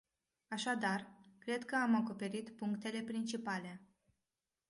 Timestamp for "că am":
1.65-1.95